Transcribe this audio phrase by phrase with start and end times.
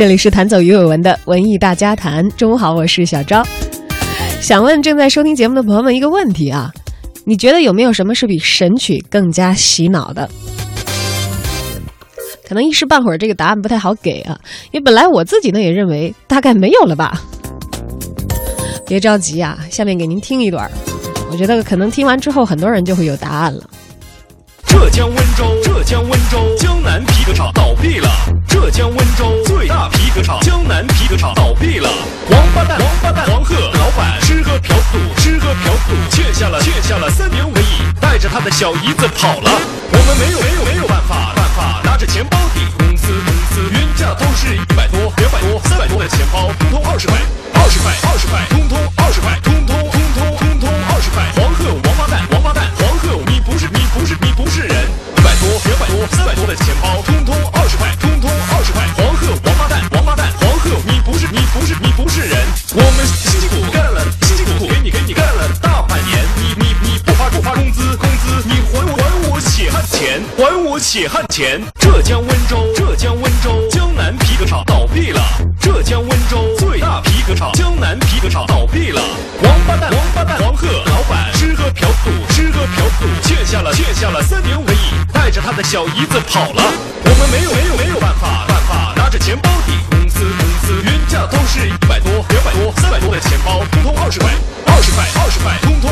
[0.00, 2.26] 这里是弹走鱼尾纹的文艺大家谈。
[2.30, 3.46] 中午好，我是小昭。
[4.40, 6.72] 想问正在收听节目的朋友们一个问题啊，
[7.26, 10.26] 你觉得有没有什么是比神曲更加洗脑的？
[12.48, 14.40] 可能一时半会儿这个答案不太好给啊，
[14.70, 17.20] 因为本来我自己呢也认为大概没有了吧。
[18.86, 20.66] 别着急啊，下面给您听一段，
[21.30, 23.68] 我觉得可能听完之后很多人就会有答案了。
[24.70, 28.08] 浙江温州，浙江温州江南皮革厂倒闭了。
[28.46, 31.90] 浙江温州最大皮革厂江南皮革厂倒闭了。
[32.30, 39.50] 王八蛋，王八蛋，黄鹤老板吃喝嫖赌，吃喝嫖赌，欠下了欠下了三年五个亿，带着他的小姨子跑了。
[39.90, 47.18] 我们没有没有没有办法办法，拿着钱包抵公司公司，原价都是一百多、两百多、三百多的钱包，通通二十块，
[47.54, 47.92] 二十块，
[70.90, 71.62] 血汗钱。
[71.78, 75.22] 浙江温州，浙江温州江南皮革厂倒闭了。
[75.60, 79.00] 浙江温州最大皮革厂江南皮革厂倒闭了。
[79.40, 84.78] 王八蛋，王八蛋，黄鹤老板吃喝嫖赌，吃喝嫖赌，欠下了欠下了三点五个亿，
[85.12, 86.62] 带着他的小姨子跑了。
[87.04, 94.28] 我们没有没有没有办法办法，拿着钱包抵公司公司，原价都是一百多、两百多、三百多的钱包，通通二十块，
[94.66, 95.88] 二十块，二十块，通，通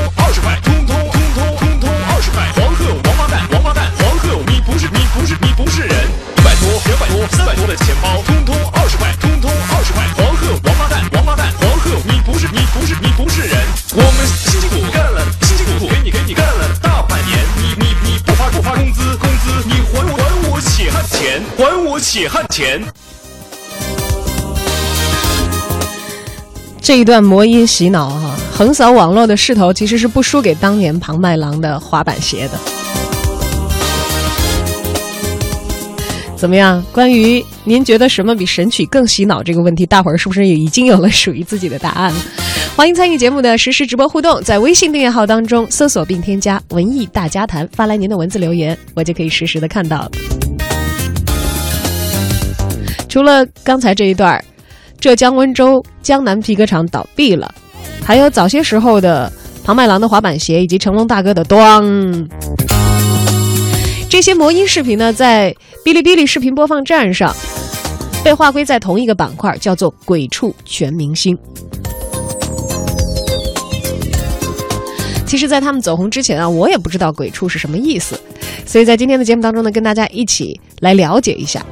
[26.89, 32.59] 这一段魔音洗脑哈、横扫网络的势头其实是不输给当年庞麦郎的滑板鞋的。
[36.35, 36.83] 怎么样？
[36.91, 42.11] 关于您觉得什么比神曲更洗脑这个问题，大伙儿是不是也已经有了属于自己的答案？
[42.75, 50.11] 欢迎参与节目的实时直播互动，在微信订阅号当中搜索并添加“文艺大家谈”，发来您的文字留言，我就可以实时的看到了。
[53.11, 54.43] 除了刚才这一段儿，
[55.01, 57.55] 浙江温州江南皮革厂倒闭了，
[58.03, 59.33] 还有早些时候的
[59.63, 62.27] 庞麦郎的滑板鞋，以及成龙大哥的“咣”。
[64.11, 65.55] 这些魔音视频呢，在
[65.85, 67.33] 哔哩哔哩视频播放站上
[68.25, 71.39] 被划归在同一个板块，叫做“鬼畜全明星”。
[75.25, 78.19] 其实，在他们走红之前啊，我也不知道“鬼畜”是什么意思，
[78.67, 81.65] 所以在今天的节目当中呢，跟大家一起来了解一下。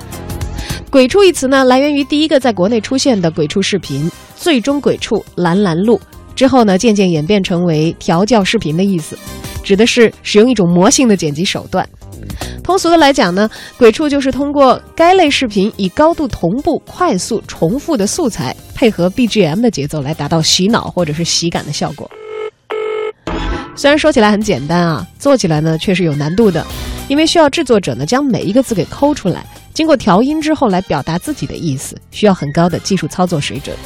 [0.96, 5.98] 鬼畜一词呢，来源于第一个在国内出现的鬼畜视频《最终鬼畜蓝蓝路》，
[6.34, 9.14] 之后呢，渐渐演变成为调教视频的意思，
[9.62, 11.86] 指的是使用一种魔性的剪辑手段。
[12.64, 13.46] 通俗的来讲呢，
[13.76, 22.10] 鬼畜就是通过该类视频以高度同步、快速重复的素材，配合 BGM 的节奏来达到洗脑或者是喜感的效果。
[23.74, 26.66] 虽然说起来很简单啊，做起来呢却是有难度的，
[27.06, 29.44] 因为需要制作者呢将每一个字给抠出来，
[29.76, 33.76] 经过调音之后来表达自己的意思，需要很高的技术操作水准。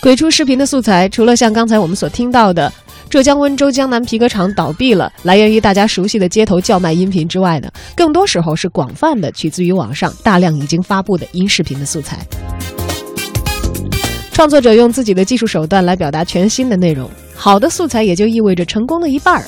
[0.00, 2.72] 鬼畜视频的素材，除了像刚才我们所听到的
[3.10, 12.26] 浙江温州江南皮革厂倒闭了，来源于大家熟悉的街头叫卖音频之外呢，更多时候是广泛的取自于网上大量已经发布的音视频的素材。
[14.32, 19.44] 创作者用自己的技术手段来表达全新的内容，好的素材也就意味着成功的一半儿。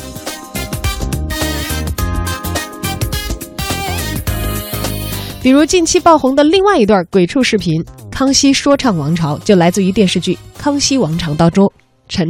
[5.46, 7.80] 比如近期爆红的另外一段鬼畜视频
[8.10, 11.72] 《康熙说唱王朝》，就来自于电视剧《康熙王朝》当中
[12.08, 12.26] 陈，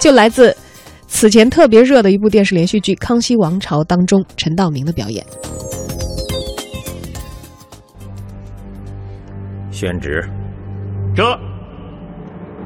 [0.00, 0.52] 就来自
[1.06, 5.24] 此前特别热的一部电视连续剧《康熙王朝》当中陈道明的表演。
[9.70, 10.28] 宣旨，
[11.14, 11.38] 这，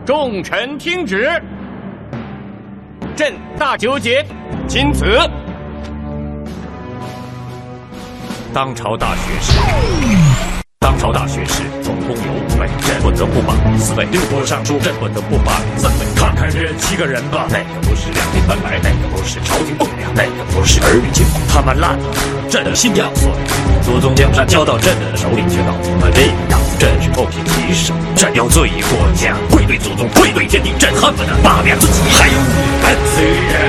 [0.07, 1.29] 众臣听旨。
[3.15, 4.25] 朕大九姐
[4.67, 5.05] 钦此。
[8.55, 9.53] 当朝大学士，
[10.81, 21.39] 当朝大学士总共有五位，朕不得不把四位丢我上书，朕不得不把三位看看这七个人吧，哪个不是两鬓斑白，哪个不是朝廷栋梁，哪个不是儿女情怀？
[21.53, 21.99] 他们烂。
[21.99, 22.05] 了
[22.49, 32.01] 朕的心要所以祖宗江山交到朕的手里，却闹成了这个样子，朕是痛心疾首，朕要罪过家，愧对祖宗，愧对天地，朕恨不得罢免自己。
[32.17, 33.69] 还有你们虽然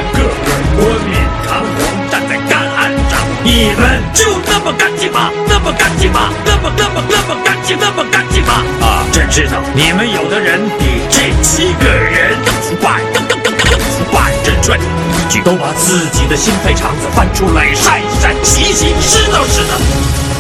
[3.50, 5.31] 你们就那么干净吗？
[5.48, 6.30] 那么干净吗？
[6.46, 8.63] 那么那么那么干净，那么干净吗？
[8.80, 14.31] 啊，朕知道你们有的人比这七个人更腐败，更更更更更腐败。
[14.44, 14.86] 朕劝你
[15.18, 19.74] 一句，都把自己的心肺肠子翻出来晒一晒、洗一洗，知道是的。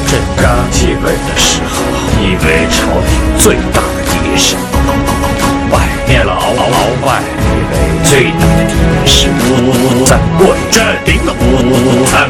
[0.05, 1.81] 朕刚继位的时候，
[2.21, 4.55] 以为朝廷最大的敌人是
[5.71, 7.73] 败灭了鳌鳌鳌拜，以为
[8.03, 12.29] 最大的敌人是乌三桂，朕定了乌三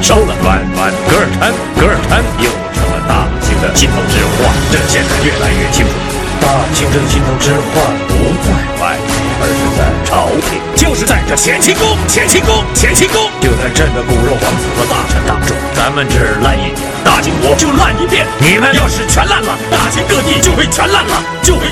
[0.00, 0.16] 烧！
[0.16, 4.50] 了完完噶尔丹，噶尔丹又成了大清的心头之患。
[4.70, 5.92] 朕现在越来越清楚，
[6.40, 8.12] 大清的心头之患不
[8.44, 8.50] 在
[8.80, 18.26] 外面，而是在朝廷，就是在这乾清宫，乾清宫，乾清宫，就在朕的骨肉皇子和大臣当中，咱们这烂一点，大清国就烂一遍。
[18.38, 21.66] 你们要是全烂了，大清各地就会全烂了，就会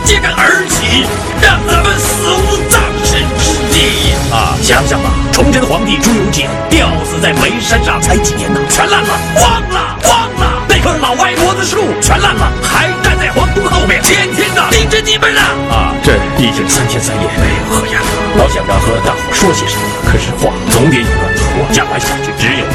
[7.37, 9.09] 吊死在煤山上才几年呢，全烂了，
[9.41, 10.63] 忘了，忘了。
[10.69, 15.41] 那棵老歪脖子树全烂了，还站在皇宫后面，天天的盯着你们呢。
[15.71, 18.07] 啊，这已经三天三夜没有合眼了，
[18.39, 22.66] 老想着和大伙说些什么，可是话总得有个头，讲来讲去只有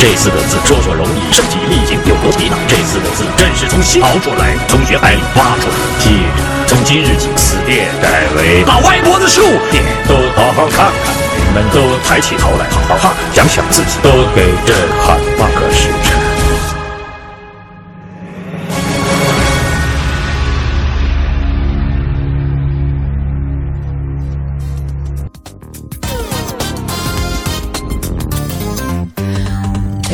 [0.00, 2.56] 这四个字说说容易，身体力行有多皮呢？
[2.66, 5.76] 这四个字朕是从心熬出来，从血海里挖出来。
[5.98, 14.74] 记着，从今日起，此殿改为把歪脖子树殿，都好好看看，你们都抬起头来，好好看看，想想自己，都给朕
[15.04, 15.88] 喊八个时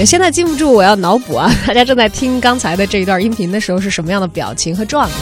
[0.04, 1.50] 现在禁不住我要脑补啊！
[1.66, 5.14] 大家正在听刚才的这一段音频的时候是什么样的表情和状态？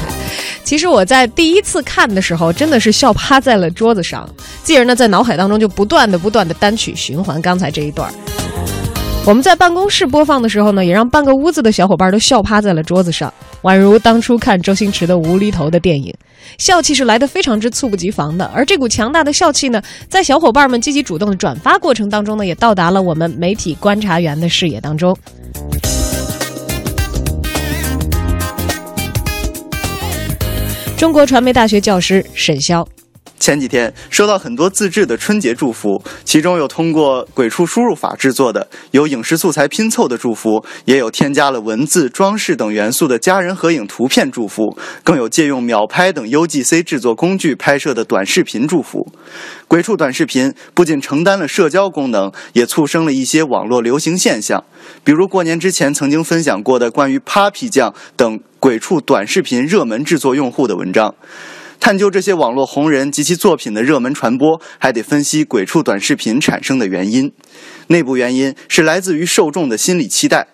[0.64, 4.28] 其实我在第一次看的时候，真的是笑趴在了桌子上，
[4.62, 8.12] 继而呢，在脑海当中就不断的、不断的单曲循环刚才这一段。
[9.26, 13.32] 我们在办公室播放的时候呢，也让半个屋子的小伙伴都笑趴在了桌子上，
[13.62, 16.14] 宛如当初看周星驰的无厘头的电影，
[16.58, 18.44] 笑气是来得非常之猝不及防的。
[18.54, 19.80] 而这股强大的笑气呢，
[20.10, 25.16] 在小伙伴们积极主动的转发过程当中呢，也到达了我们媒体观察员的视野当中。
[30.98, 32.86] 中国传媒大学教师沈潇。
[33.44, 49.06] 前几天收到很多自制的春节祝福，其中有通过鬼畜输入法制作的，有影视素材拼凑的祝福，也有添加了文字、装饰等元素的家人合影图片祝福，更有借用秒拍等 UGC 制作工具拍摄的短视频祝福。
[49.68, 54.64] 鬼畜短视频不仅承担了社交功能，也促生了一些网络流行现象，
[55.04, 61.14] 比如过年之前曾经分享过的关于 Papi 酱等鬼畜短视频热门制作用户的文章。
[61.80, 67.32] 探究这些网络红人及其作品的热门传播，还得分析鬼畜短视频产生的原因。
[67.88, 70.48] 内部原因是来自于受众的心理期待。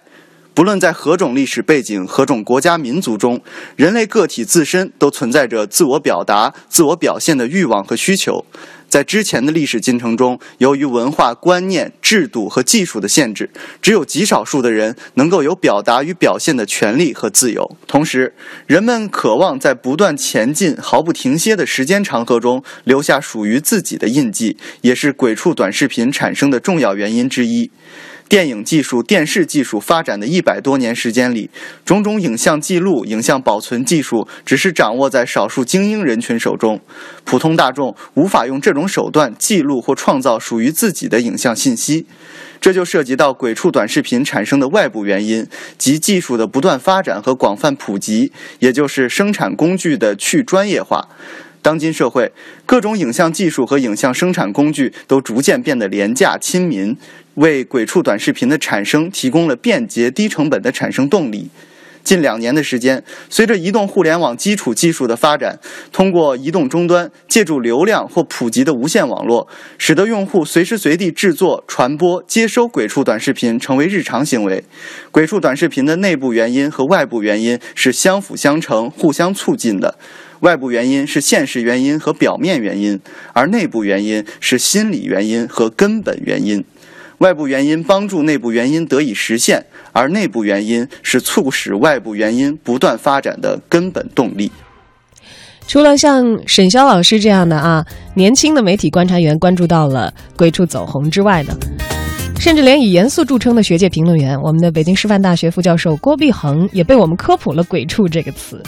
[0.52, 3.41] 不论在何种历史背景、何种国家民族中，
[3.76, 8.44] 人类个体自身都存在着自我表达、自我表现的欲望和需求。
[8.88, 13.49] 在之前的历史进程中，由于文化观念、制度和技术的限制，
[13.81, 17.76] 只有极少数的人能够有表达与表现的权利和自由。
[17.87, 18.35] 同时，
[18.67, 27.70] 人们渴望在不断前进、毫不停歇的时间长河中留下属于自己的印记，也是鬼畜短视频产生的重要原因之一。
[28.31, 31.51] 电影技术、电视技术发展的一百多年时间里，
[31.84, 36.81] 种种影像记录、影像保存技术只是掌握在少数精英人群手中，
[37.25, 42.06] 普通大众无法用这种手段记录或创造属于自己的影像信息。
[42.60, 45.44] 这就涉及到鬼畜短视频产生的外部原因，
[45.77, 51.08] 即技术的不断发展和广泛普及，也就是生产工具的去专业化。
[51.62, 52.32] 当今社会，
[52.64, 56.96] 各种影像技术和影像生产工具都逐渐变得廉价亲民，
[57.34, 61.50] 为鬼畜短视频的产生提供了便捷、低成本的产生动力。
[62.02, 65.58] 近两年的时间，随着移动互联网基础技术的发展，
[65.93, 74.64] 通过移动终端，借助流量或普及的无线网络，使得用户随时随地制作、传播、接收鬼畜短视频成为日常行为。
[75.10, 79.98] 鬼畜短视频的内部原因和外部原因是相辅相成、互相促进的。
[80.41, 82.99] 外部原因是现实原因和表面原因，
[83.32, 86.65] 而内部原因是心理原因和根本原因。
[87.19, 94.51] 外部原因帮助内部原因得以实现，而内部原因是促使外部原因不断发展的根本动力。
[95.67, 101.55] 除了像沈潇老师这样的啊年轻的媒体观察员关注到了鬼畜走红之外呢，
[102.41, 108.63] 甚至连以严肃著称的学界评论员，我们的北京师范大学副教授郭碧恒也被我们科普了“鬼畜”这个词。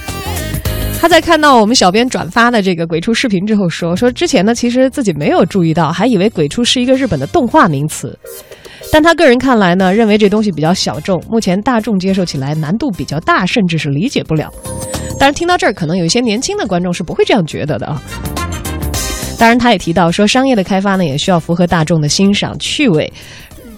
[1.02, 8.16] 他在看到我们小编转发的这个鬼畜视频之后说：“说之前呢，其实自己没有注意到，还以为鬼畜是一个日本的动画名词。
[8.92, 14.48] 但他个人看来呢，认为这东西比较小众，目前大众接受起来难度比较大，甚至是理解不了。
[15.18, 18.00] 当然，听到这儿，可能有一些年轻的观众是不会这样觉得的啊。
[19.36, 23.12] 当然，他也提到说，商业的开发呢，也需要符合大众的欣赏趣味。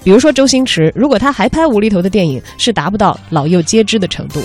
[0.04, 4.42] 比如说周星驰，如果他还拍无厘头的电影，是达不到老幼皆知的程度。”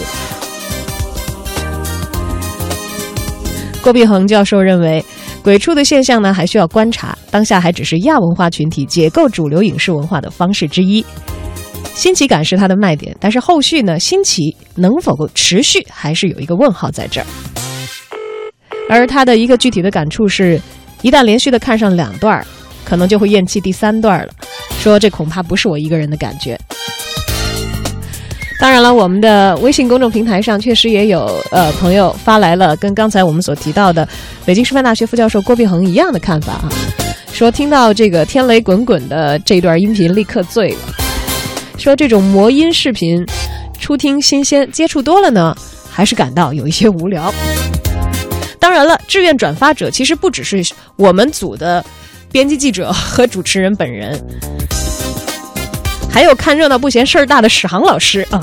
[3.89, 5.03] 郭碧恒教授认为，
[5.41, 11.03] 鬼畜的现象呢还需要观察，当下还只是亚文化群体解构主流影视文化的方式之一。
[11.95, 17.25] 新奇感是它的卖点，但是后续呢，新奇能否持续，还是有一个问号在这儿。
[18.87, 20.61] 而他的一个具体的感触是，
[21.01, 22.45] 一旦连续的看上两段，
[22.85, 24.31] 可能就会厌弃第三段了。
[24.79, 26.55] 说这恐怕不是我一个人的感觉。
[28.59, 34.07] 当然了，我们的微信公众平台上确实也有呃朋友发来了跟刚才我们所提到的
[34.45, 36.69] 北京师范大学副教授郭碧恒一样的看法啊，
[37.31, 40.79] 说听到这个天雷滚滚的这段音频立刻醉了，
[41.77, 43.25] 说这种魔音视频
[43.79, 45.55] 初听新鲜，接触多了呢，
[45.89, 47.33] 还是感到有一些无聊。
[48.59, 50.61] 当然了，志愿转发者其实不只是
[50.97, 51.83] 我们组的
[52.29, 54.21] 编辑记者和主持人本人。
[56.11, 58.41] 还有看热闹不嫌事儿大的史航老师啊，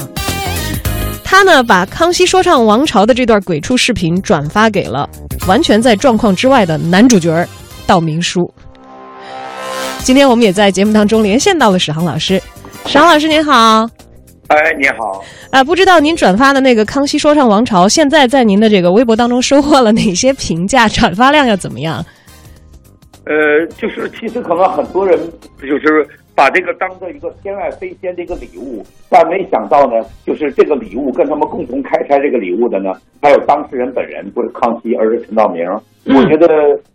[1.23, 5.09] 他呢把《康熙说唱王朝》的这段鬼畜视频转发给了
[5.47, 7.47] 完全在状况之外的男主角
[7.87, 8.51] 道明书。
[9.99, 12.41] 今天我们也在节目当中连线到了史航老师，
[12.87, 13.87] 史航老师您好。
[14.47, 15.23] 哎，你好。
[15.51, 20.89] 啊，不知道您转发的那个《康熙说唱王朝》，现在在您的这个微博当中收获了哪些评价？
[20.89, 22.03] 转发量要怎么样？
[23.25, 23.35] 呃，
[23.77, 25.19] 就是其实可能很多人
[25.61, 26.09] 就是。
[26.37, 35.67] 把这个当做一个天外飞仙的一个礼物，但没想到呢，就是这个礼物跟他们共同开拆这个礼物的呢，还有当事人本人，不是康熙，而是陈道明。
[36.05, 36.47] 我觉得，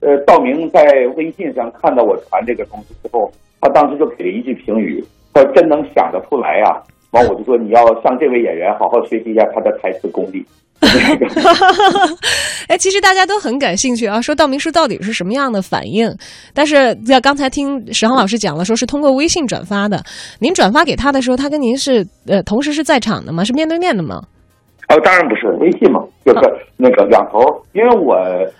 [0.01, 0.83] 呃，道明在
[1.17, 6.79] 微信上看到我传这个东西之后，他当时就给了一句评语，他真能想得出来呀。
[7.09, 10.45] 完，我就说你要向这位演员好好学习一下他的台词功力。
[12.67, 16.11] 哎，其实大家都很感兴趣啊，说道明书到底是什么样的反应？
[16.53, 20.03] 但是在刚才听史航老师讲了，说是通过微信转发的。
[20.39, 23.43] 您转发给他的时候，他跟您是呃同时是在场的吗？
[23.43, 24.21] 是面对面的吗？
[24.89, 26.39] 哦，当然不是，微信嘛，就是
[26.75, 27.39] 那个两头。
[27.73, 28.17] 因为我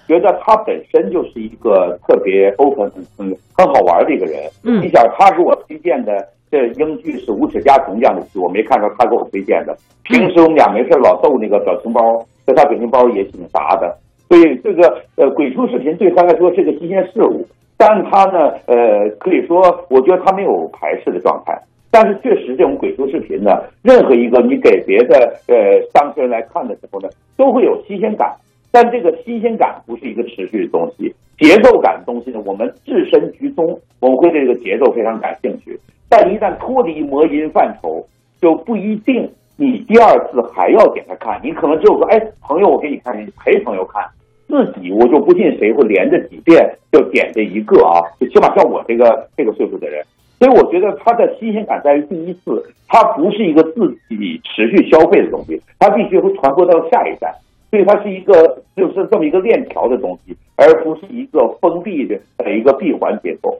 [0.07, 4.49] 觉得他本身就是一个特别 open、嗯很好玩的一个人。
[4.63, 6.11] 嗯，你想他给我推荐的。
[6.51, 9.74] 这英剧是《无耻家庭》这样的剧，我没看着他给我推荐的。
[10.03, 12.01] 平时我们俩没事老逗那个表情包，
[12.46, 13.98] 这他表情包也挺杂的。
[14.27, 21.58] 所以这个呃鬼畜视频对他来说是个新鲜事物，但他呢呃可以说，我觉得他没有排斥的状态。
[21.89, 25.55] 但是确实这种鬼畜视频呢，任何一个你给别的呃
[25.93, 28.36] 当事人来看的时候呢，都会有新鲜感。
[28.74, 35.77] 但这个新鲜感不是一个持续的东西，节奏感的东西呢，我们置身局中，我们会对这个节奏非常感兴趣。
[36.12, 38.06] 但一旦脱离魔音范畴，
[38.41, 41.39] 就不一定你第二次还要点他看。
[41.41, 44.03] 你可能只有说，哎，朋友，我给你看，你陪朋友看。
[44.50, 50.03] 自己我就不信谁会连着几遍就点这一个啊， 就起码像我这个这个岁数的人。
[50.38, 57.34] 所以我觉得它的新鲜感在于第一次，它不是一个自己持续消费的东西，它必须会传播到下一代。
[57.70, 62.20] 所以它是一个就是这么一个链条的东西，而不是一个封闭的
[62.51, 63.58] 一个闭环结构。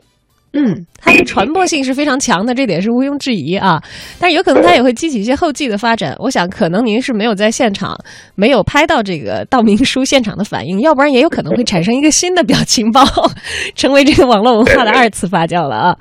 [0.54, 3.82] 嗯，它的传播性是非常强的，这点是毋庸置疑啊。
[4.20, 6.14] 但有可能它也会激起一些后继的发展。
[6.20, 7.98] 我想，可能您是没有在现场，
[8.36, 13.02] 没有拍到这个道明书现场的反应，要不然也有可能会产生一个新的表情包，
[13.76, 15.98] 成为这个网络文化的二次发酵了啊。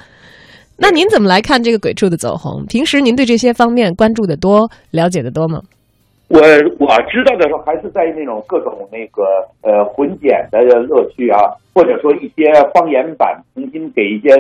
[0.79, 2.65] 那您怎么来看这个鬼畜的走红？
[2.67, 5.61] 平时您对这些方面关注的多，了解的多吗？
[6.31, 6.39] 我
[6.79, 9.25] 我知道的时候，还是在那种各种那个
[9.63, 11.41] 呃混剪的乐趣啊，
[11.75, 14.31] 或者说一些方言版重新给一些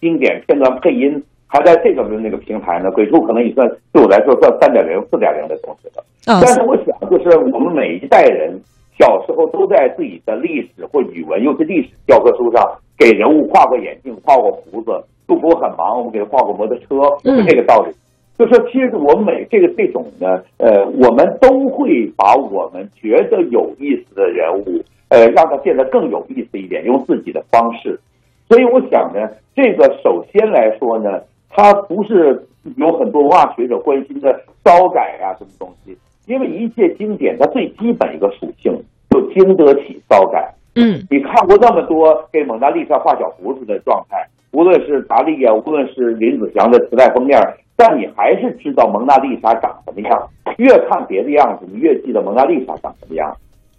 [0.00, 2.88] 经典片段配音，还在这个那个平台呢。
[2.92, 6.04] 鬼畜可能也算对我来说算三点零、四点零的东西了。
[6.24, 8.56] 但是我想，就是我们每一代人
[8.96, 12.64] 小时候都在自己的历史或语文，又是历史教科书上
[12.96, 14.92] 给人物画过眼镜、画过胡子。
[15.26, 16.86] 杜甫很忙，我们给他画过摩托车，
[17.24, 17.92] 是这个道理。
[18.40, 28.00] 就说其实我们每这个这种呢，呃，我们都会把我们觉得有意思的人物，呃，让他变得更有意思一点，用自己的方式。
[28.48, 31.20] 所以我想呢，这个首先来说呢，
[31.50, 35.94] 它不是有很多文化学者关心的糟改啊什么东西，
[36.26, 38.72] 因为一切经典它最基本一个属性
[39.10, 40.50] 就经得起糟改。
[40.76, 44.16] 嗯，你看过那么多给蒙娜丽莎画小胡子的状态，
[44.52, 47.38] 无论是达利呀，无论是林子祥的磁带封面，
[47.80, 50.28] 但你还是知道蒙娜丽莎长什么样。
[50.58, 53.34] 越看别的样子，你越记得蒙娜丽莎长什么样。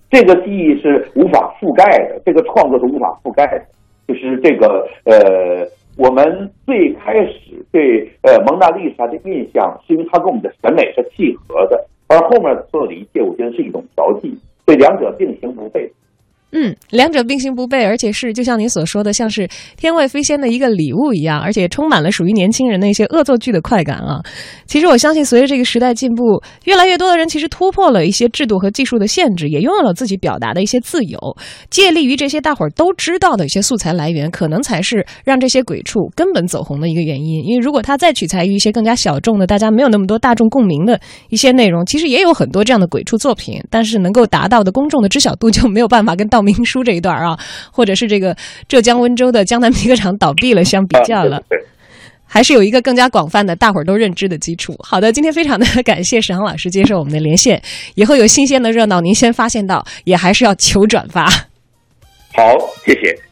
[0.10, 3.64] 这个记忆是无法覆盖的，这个创作是无法覆盖的。
[4.08, 5.64] 就是这个呃，
[6.00, 15.88] 我们最开始对呃蒙娜丽莎的印象，是因为它跟我们的审美是契合的，而后面所有的一切，我觉得是一种调剂，所以两者并行不悖。
[16.54, 24.22] 嗯，两者并行不悖，而且是就像你所说的，像是天外飞仙的一个礼物一样，而且充满了属于年轻人的一些恶作剧的快感啊。
[24.66, 31.18] 其实我相信，随着这个时代进步，越来越多的人其实突破了一些制度和技术的限制，也拥有了自己表达的一些自由。
[31.70, 37.46] 借力于这些大伙儿都知道的一些素材来源，可能才是让这些鬼畜根本走红的一个原因。
[37.46, 47.38] 因为如果他再取材于一些更加小众的、大家没有那么多大众共鸣的一些内容，其实也有很多这样的鬼畜作品，但是能够达到的公众的知晓度就没有办法跟道道明书这一段啊，
[47.72, 48.36] 或者是这个
[48.68, 51.42] 浙江温州的江南皮革厂倒闭了相比较了。
[51.48, 51.58] 对，
[52.26, 54.76] 还是有一个更加广泛的、大伙儿都认知的基础。
[54.80, 57.62] 好的，今天非常的感谢沈航老师接受我们的连线。
[57.96, 61.30] 以后有新鲜的热闹，您先发现到，也还是要求转发。
[62.34, 63.31] 好，谢谢。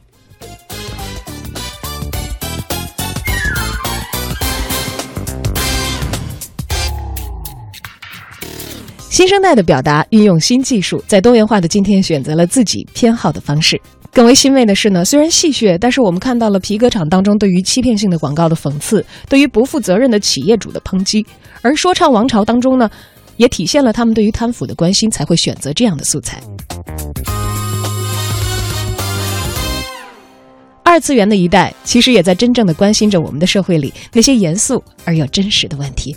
[9.19, 13.77] 新生代的表达运用新技术，在多元化的今天选择了自己偏好的方式。
[14.13, 21.25] 更为欣慰的是呢，虽然戏谑，但是我们看到了皮革厂当中对于欺骗性的广告的讽刺，对于不负责任的企业主的抨击。
[21.61, 22.89] 而说唱王朝当中呢，
[23.35, 26.41] 也体现了他们对于贪腐的关心，才会选择这样的素材。
[30.85, 36.15] 二次元的一代，其实也在真正的关心着我们的社会里那些严肃而又真实的问题。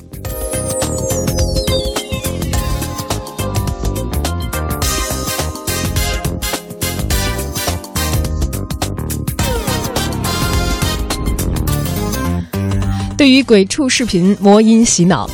[13.22, 15.30] 对于鬼畜视频魔音洗脑，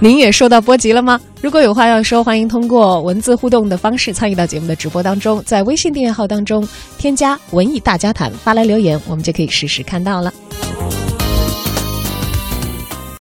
[0.00, 1.20] 您也受到波及了吗？
[1.40, 10.34] 如果有话要说，欢迎通过文字互动的方式参与到节目的直播当中，在微信订阅号当中添加“文艺大家谈”发来留言，我们就可以实时看到了。